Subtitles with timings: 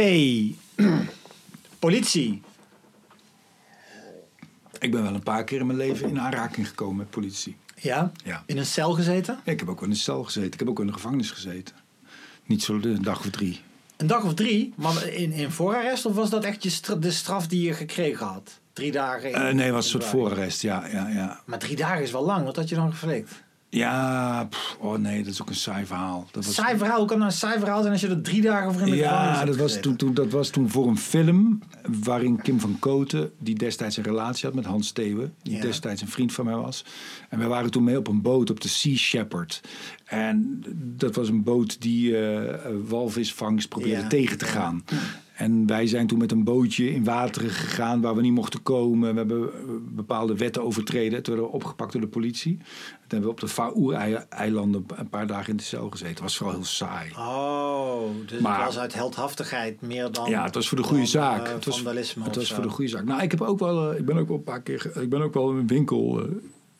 [1.78, 2.42] Politie.
[4.78, 7.56] Ik ben wel een paar keer in mijn leven in aanraking gekomen met politie.
[7.76, 8.12] Ja?
[8.24, 8.42] Ja.
[8.46, 9.40] In een cel gezeten?
[9.44, 10.52] Ik heb ook wel in de cel gezeten.
[10.52, 11.74] Ik heb ook in de gevangenis gezeten.
[12.44, 13.60] Niet zo een dag of drie.
[13.96, 14.72] Een dag of drie?
[14.76, 16.06] Maar in, in voorarrest?
[16.06, 18.60] Of was dat echt je stra- de straf die je gekregen had?
[18.72, 19.28] Drie dagen?
[19.28, 20.62] in- Eh, nee, het was een soort voorarrest.
[20.62, 21.40] Ja, ja, ja.
[21.46, 22.44] Maar drie dagen is wel lang.
[22.44, 23.42] Wat had je dan geflikt?
[23.72, 26.28] Ja, pff, oh nee, dat is ook een saai verhaal.
[26.30, 26.98] Dat was, Saai verhaal.
[26.98, 28.96] Hoe kan nou een saai verhaal zijn als je er drie dagen voor in de
[28.96, 31.58] Ja, dat was, toen, toen, dat was toen voor een film
[32.02, 35.60] waarin Kim van Koten, die destijds een relatie had met Hans Steeuwen, die Ja.
[35.60, 36.84] destijds een vriend van mij was.
[37.28, 39.60] En wij waren toen mee op een boot op de Sea Shepherd.
[40.04, 40.62] En
[40.96, 42.54] dat was een boot die eh,
[42.88, 44.08] walvisvangst probeerde Ja.
[44.08, 44.84] tegen te gaan.
[45.40, 49.10] En wij zijn toen met een bootje in wateren gegaan waar we niet mochten komen.
[49.12, 51.22] We hebben eh, bepaalde wetten overtreden.
[51.22, 52.56] Toen werden we opgepakt door de politie.
[52.56, 52.66] Toen
[53.08, 56.10] hebben we op de Faroe-eilanden een paar dagen in de cel gezeten.
[56.12, 57.10] Het was vooral heel saai.
[57.18, 60.30] Oh, dus Maar- het was uit heldhaftigheid meer dan...
[60.30, 61.46] Ja, het was voor de goede zaak.
[61.46, 63.04] eh, het was, vandalisme het was voor de goede zaak.
[63.04, 65.22] Nou, ik heb ook wel, eh, ik ben ook wel een paar keer, ik ben
[65.22, 66.30] ook wel een winkel, eh,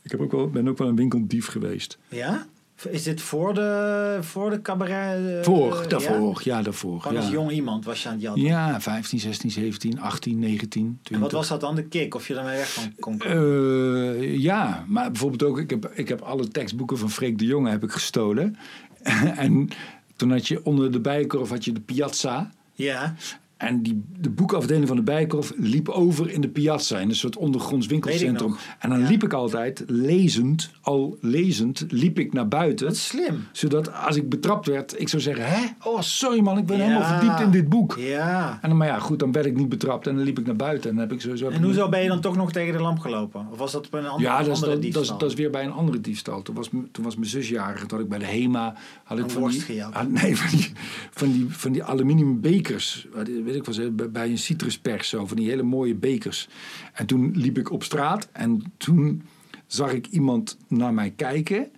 [0.02, 1.98] ik heb ook wel, ben ook wel een winkeldief geweest.
[2.08, 2.46] Ja?
[2.88, 5.26] Is dit voor de, voor de cabaret?
[5.26, 7.00] eh, Voor, daarvoor, ja, daarvoor.
[7.00, 7.22] Gewoon ja.
[7.22, 8.42] als jong iemand was je aan het jatten.
[8.42, 10.68] Ja, 15, 16, 17, 18, 19,
[11.02, 11.12] 20.
[11.12, 12.14] En wat was dat dan, de kick?
[12.14, 14.16] Of je ermee weg kon, kon komen?
[14.18, 17.70] Eh, ja, maar bijvoorbeeld ook, ik heb, ik heb alle tekstboeken van Freek de Jonge
[17.70, 18.56] heb ik gestolen.
[19.36, 19.68] en
[20.16, 22.50] toen had je onder de Bijenkorf had je de Piazza.
[22.74, 23.14] Ja.
[23.60, 27.36] En die, de boekafdeling van de Bijenkorf liep over in de Piazza, in een soort
[27.36, 28.54] ondergronds winkelcentrum.
[28.78, 29.08] En dan Ja.
[29.08, 32.86] liep ik altijd, lezend, al lezend, liep ik naar buiten.
[32.86, 33.44] Dat is slim.
[33.52, 35.66] Zodat als ik betrapt werd, ik zou zeggen, hè?
[35.82, 36.82] Oh, sorry man, ik ben Ja.
[36.82, 37.96] helemaal verdiept in dit boek.
[37.98, 38.58] Ja.
[38.62, 40.56] En dan, maar ja, goed, dan werd ik niet betrapt en dan liep ik naar
[40.56, 40.90] buiten.
[40.90, 41.48] En dan heb ik sowieso...
[41.48, 43.46] En hoezo ben je dan toch nog tegen de lamp gelopen?
[43.52, 45.02] Of was dat op een andere, Ja, dat is, dat, dat, diefstal?
[45.02, 46.42] is, dat is weer bij een andere diefstal.
[46.42, 47.78] Toen was, toen was mijn zus jarig.
[47.80, 48.74] Toen had ik bij de HEMA...
[49.04, 50.72] Had ik Een van die, ah, nee, van die,
[51.10, 53.06] van die, van die aluminium bekers.
[53.14, 55.26] Wat- Weet ik bij- bij een citruspers zo.
[55.26, 56.48] Van die hele mooie bekers.
[56.92, 58.28] En toen liep ik op straat.
[58.32, 59.22] En toen
[59.66, 61.68] zag ik iemand naar mij kijken.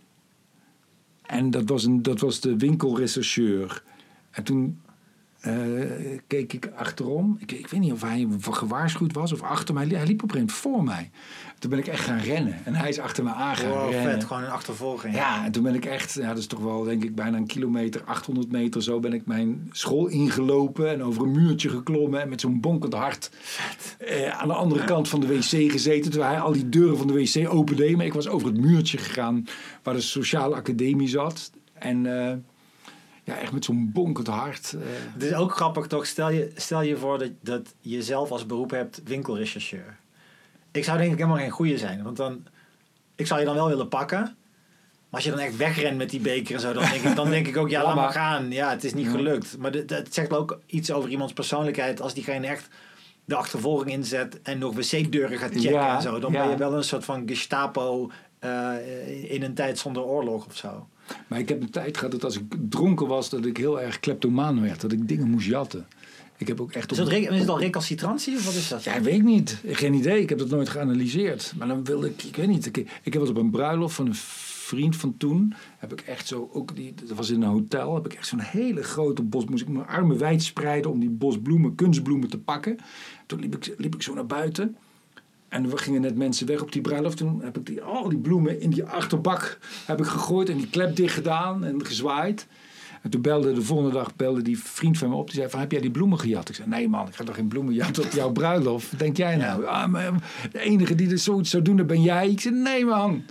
[1.23, 3.83] En dat was, een, dat was de winkelrechercheur.
[4.31, 4.81] En toen
[5.43, 7.37] eh, keek ik achterom.
[7.41, 9.87] Ik, ik weet niet of hij gewaarschuwd was of achter mij.
[9.87, 11.11] Hij liep op een gegeven moment voor mij.
[11.59, 12.59] Toen ben ik echt gaan rennen.
[12.65, 14.13] En hij is achter me aan gaan Wow, rennen.
[14.13, 14.25] vet.
[14.25, 15.15] Gewoon een achtervolging.
[15.15, 17.47] Ja, en toen ben ik echt, ja, dat is toch wel denk ik bijna een
[17.47, 22.29] kilometer, 800 meter zo, ben ik mijn school ingelopen en over een muurtje geklommen en
[22.29, 23.31] met zo'n bonkend hart
[23.99, 26.11] eh, aan de andere kant van de wc gezeten.
[26.11, 27.97] Terwijl hij al die deuren van de wc opende.
[27.97, 29.45] Maar ik was over het muurtje gegaan
[29.83, 31.51] waar de sociale academie zat.
[31.73, 32.37] En eh,
[33.25, 34.73] ja, echt met zo'n bonkend hart.
[34.73, 34.81] eh.
[35.13, 38.47] Het is ook grappig toch, stel je, stel je voor dat, dat je zelf als
[38.47, 39.97] beroep hebt winkelrechercheur.
[40.71, 42.47] Ik zou denk ik helemaal geen goeie zijn, want dan,
[43.15, 44.21] ik zou je dan wel willen pakken.
[44.21, 47.31] Maar als je dan echt wegrent met die beker en zo, dan denk ik, dan
[47.31, 48.51] denk ik ook, ja, laat maar gaan.
[48.51, 49.59] Ja, het is niet gelukt.
[49.59, 52.69] Maar het zegt ook iets over iemands persoonlijkheid als diegene echt
[53.25, 56.19] de achtervolging inzet en nog wc-deuren gaat checken Ja, en zo.
[56.19, 56.41] Dan ja.
[56.41, 60.89] ben je wel een soort van Gestapo eh, in een tijd zonder oorlog of zo.
[61.27, 64.01] Maar ik heb een tijd gehad dat als ik dronken was, dat ik heel erg
[64.01, 64.81] kleptomaan werd.
[64.81, 65.87] Dat ik dingen moest jatten.
[66.37, 68.85] Ik heb ook echt Is, dat, is het al recalcitrantie of wat is dat?
[68.85, 69.63] Ja, ik weet niet.
[69.67, 70.21] Geen idee.
[70.21, 71.53] Ik heb dat nooit geanalyseerd.
[71.59, 72.67] Maar dan wilde ik, ik weet niet.
[72.67, 75.55] Ik, ik heb op een bruiloft van een vriend van toen.
[75.79, 77.95] Heb ik echt zo, ook die, dat was in een hotel.
[77.95, 79.45] Heb ik echt zo'n hele grote bos.
[79.45, 82.77] Moest ik mijn armen wijd spreiden om die bos bloemen, kunstbloemen te pakken.
[83.27, 84.77] Toen liep ik, liep ik zo naar buiten.
[85.53, 87.17] En we gingen net mensen weg op die bruiloft.
[87.17, 90.49] Toen heb ik die, al die bloemen in die achterbak heb ik gegooid.
[90.49, 92.47] En die klep dicht gedaan en gezwaaid.
[93.03, 95.27] En toen belde de volgende dag belde die vriend van me op.
[95.27, 96.49] Die zei van, heb jij die bloemen gejat?
[96.49, 98.99] Ik zei, nee man, ik ga toch geen bloemen jatten op jouw bruiloft?
[98.99, 99.67] Denk jij nou?
[99.67, 100.13] Ah, maar
[100.53, 102.29] de enige die er zoiets zou doen, dat ben jij.
[102.31, 103.23] Ik zei, nee man.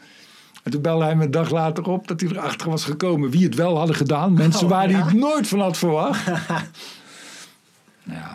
[0.64, 3.44] En toen belde hij me een dag later op dat hij erachter was gekomen wie
[3.44, 4.34] het wel hadden gedaan.
[4.34, 4.96] Mensen Oh, waar ja?
[4.96, 6.26] hij het nooit van had verwacht.
[8.03, 8.31] ja,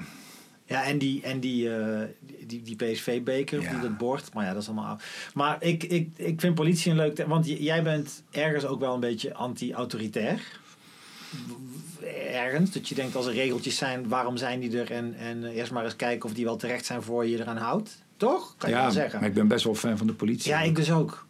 [0.67, 2.09] Ja, en die, en die, eh,
[2.47, 3.71] die, die PSV-beker, Ja.
[3.71, 4.35] die dat bord.
[4.35, 4.99] Maar ja, dat is allemaal.
[5.35, 7.25] Maar ik, ik, ik vind politie een leuk...
[7.27, 10.41] Want jij bent ergens ook wel een beetje anti-autoritair.
[12.33, 12.71] Ergens.
[12.71, 14.91] Dat je denkt, als er regeltjes zijn, waarom zijn die er?
[14.91, 18.03] En, en eerst maar eens kijken of die wel terecht zijn voor je eraan houdt.
[18.17, 18.55] Toch?
[18.59, 19.21] Kan je wel zeggen.
[19.21, 20.51] maar ik ben best wel fan van de politie.
[20.51, 21.27] Ja, ik dus ook.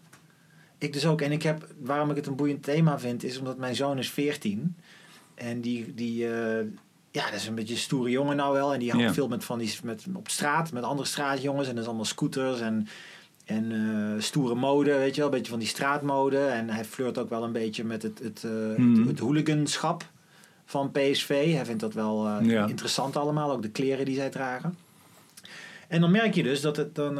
[0.78, 1.20] Ik dus ook.
[1.20, 4.10] En ik heb, waarom ik het een boeiend thema vind, is omdat mijn zoon is
[4.10, 4.76] 14.
[5.34, 6.64] En die, die eh,
[7.16, 8.72] ja, dat is een beetje een stoere jongen nou wel.
[8.72, 9.12] En die hangt Ja.
[9.12, 11.68] veel met van die, met, op straat, met andere straatjongens.
[11.68, 12.88] En dat is allemaal scooters en,
[13.44, 15.30] en eh, stoere mode, weet je wel.
[15.30, 16.38] Een beetje van die straatmode.
[16.46, 18.98] En hij flirt ook wel een beetje met het, het, eh, Mhm.
[18.98, 20.04] het, het hooliganschap
[20.64, 21.52] van PSV.
[21.54, 22.66] Hij vindt dat wel eh, Ja.
[22.66, 23.50] interessant allemaal.
[23.52, 24.76] Ook de kleren die zij dragen.
[25.88, 27.18] En dan merk je dus dat het dan...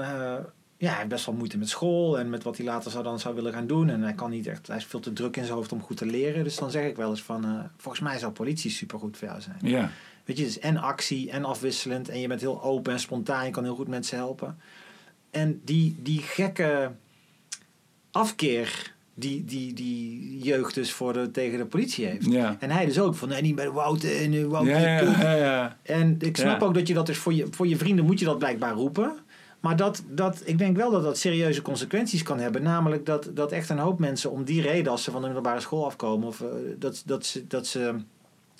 [0.78, 3.04] eh, ja, hij heeft best wel moeite met school en met wat hij later zou
[3.04, 3.88] dan zou willen gaan doen.
[3.88, 5.96] En hij kan niet echt, hij is veel te druk in zijn hoofd om goed
[5.96, 6.44] te leren.
[6.44, 9.40] Dus dan zeg ik wel eens van, eh, volgens mij zou politie supergoed voor jou
[9.40, 9.58] zijn.
[9.60, 9.90] Ja.
[10.24, 13.44] Weet je, is en actie en afwisselend en je bent heel open en spontaan.
[13.44, 14.58] Je kan heel goed mensen helpen.
[15.30, 16.92] En die, die gekke
[18.10, 22.26] afkeer die, die, die jeugd dus voor de, tegen de politie heeft.
[22.30, 22.56] Ja.
[22.58, 24.80] En hij dus ook van, nee, niet bij Wouter en uh, Wouter.
[24.80, 25.76] Ja, ja, ja, ja.
[25.82, 28.24] En ik snap ook dat je dat dus voor je, voor je vrienden moet je
[28.24, 29.18] dat blijkbaar roepen.
[29.66, 32.62] Maar dat, dat, ik denk wel dat dat serieuze consequenties kan hebben.
[32.62, 35.60] Namelijk dat, dat echt een hoop mensen om die reden, als ze van de middelbare
[35.60, 36.46] school afkomen, of eh,
[36.78, 37.94] dat, dat, ze, dat ze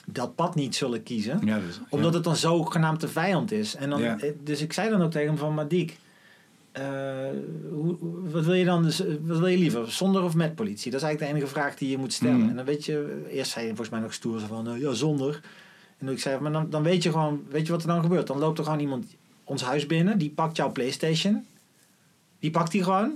[0.07, 1.41] dat pad niet zullen kiezen.
[1.45, 3.75] Ja, dus, Omdat het dan zo genaamd de vijand is.
[3.75, 4.19] En dan, Ja.
[4.19, 5.99] eh, Dus ik zei dan ook tegen hem van, maar Diek,
[6.73, 6.85] eh,
[7.73, 7.97] hoe,
[8.31, 10.91] wat wil je dan, dus, wat wil je liever, zonder of met politie?
[10.91, 12.41] Dat is eigenlijk de enige vraag die je moet stellen.
[12.41, 12.49] Mm.
[12.49, 15.35] En dan weet je, eerst zei hij volgens mij nog stoer van, eh, ja, zonder.
[15.99, 18.03] En toen ik zei, maar dan, dan weet je gewoon, weet je wat er dan
[18.03, 18.27] gebeurt?
[18.27, 19.07] Dan loopt er gewoon iemand
[19.47, 21.47] ons huis binnen, die pakt jouw Playstation.
[22.39, 23.15] Die pakt hij gewoon.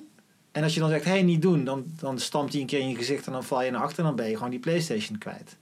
[0.52, 2.80] En als je dan zegt, hé, hey, niet doen, dan, dan stampt hij een keer
[2.80, 4.58] in je gezicht en dan val je naar achter en dan ben je gewoon die
[4.58, 5.56] Playstation kwijt.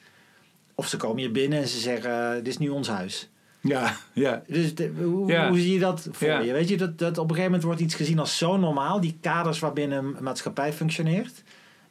[0.74, 3.28] Of ze komen hier binnen en ze zeggen, dit is nu ons huis.
[3.60, 4.42] ja, ja.
[4.46, 5.48] Dus de- hoe, Ja.
[5.48, 6.38] hoe zie je dat voor Ja.
[6.38, 6.52] je?
[6.52, 9.16] Weet je, dat, dat op een gegeven moment wordt iets gezien als zo normaal, die
[9.20, 11.42] kaders waarbinnen een maatschappij functioneert,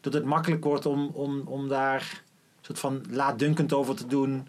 [0.01, 4.47] dat het makkelijk wordt om, om, om daar een soort van laatdunkend over te doen.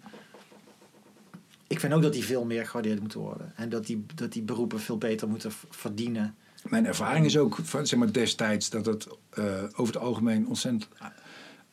[1.69, 3.53] Ik vind ook dat die veel meer gewaardeerd moeten worden.
[3.57, 6.37] En dat die, dat die beroepen veel beter moeten verdienen.
[6.69, 9.45] Mijn ervaring is ook zeg maar, destijds dat het eh,
[9.75, 10.89] over het algemeen ontzettend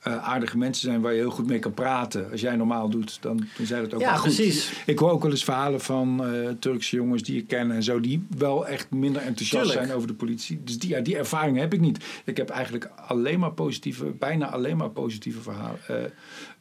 [0.05, 2.31] eh, aardige mensen zijn waar je heel goed mee kan praten.
[2.31, 4.35] Als jij normaal doet, dan, zijn het ook Ja, wel goed.
[4.35, 4.73] precies.
[4.85, 7.99] Ik hoor ook wel eens verhalen van eh, Turkse jongens die ik ken en zo,
[7.99, 9.85] die wel echt minder enthousiast Tuurlijk.
[9.85, 10.61] zijn over de politie.
[10.63, 12.03] Dus die, ja, die ervaring heb ik niet.
[12.25, 15.95] Ik heb eigenlijk alleen maar positieve, bijna alleen maar positieve verhalen, eh,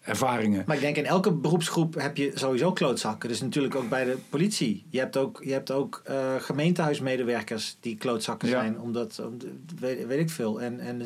[0.00, 0.62] ervaringen.
[0.66, 3.28] Maar ik denk in elke beroepsgroep heb je sowieso klootzakken.
[3.28, 4.84] Dus natuurlijk ook bij de politie.
[4.90, 8.60] Je hebt ook, je hebt ook eh, gemeentehuismedewerkers die klootzakken Ja.
[8.60, 8.80] zijn.
[8.80, 9.36] Omdat, om,
[9.80, 10.60] weet, weet ik veel.
[10.60, 11.02] En, en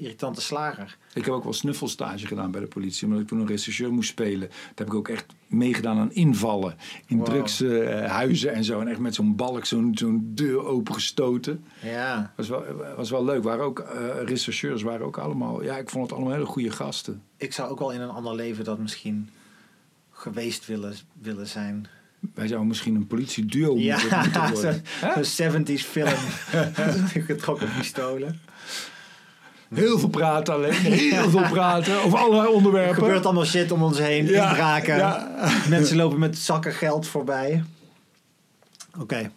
[0.00, 0.96] irritante slager.
[1.14, 4.08] Ik heb ook wel snuffelstage gedaan bij de politie, omdat ik toen een rechercheur moest
[4.10, 4.48] spelen.
[4.48, 7.26] Daar heb ik ook echt meegedaan aan invallen in Wow.
[7.26, 8.80] drugshuizen en zo.
[8.80, 11.64] En echt met zo'n balk zo'n zo'n deur opengestoten.
[11.82, 12.32] Ja.
[12.36, 12.64] Was wel,
[12.96, 13.42] was wel leuk.
[13.42, 17.22] Waren ook, eh rechercheurs waren ook allemaal, ja, ik vond het allemaal hele goede gasten.
[17.36, 19.28] Ik zou ook wel in een ander leven dat misschien
[20.10, 21.86] geweest willen, willen zijn.
[22.34, 24.82] Wij zouden misschien een politieduo moeten, moeten worden.
[25.14, 26.14] zo'n zo 70s film.
[27.26, 28.40] Getrokken pistolen.
[29.74, 30.72] Heel veel praten alleen.
[31.12, 32.94] Heel veel praten over allerlei Er onderwerpen.
[32.94, 34.26] gebeurt allemaal shit om ons heen.
[34.26, 34.96] Ja, Inbraken.
[34.96, 35.28] ja.
[35.68, 37.64] Mensen lopen met zakken geld voorbij.
[39.00, 39.30] Oké.